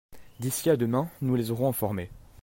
[0.39, 2.09] D'ici à demain nous les aurons informés.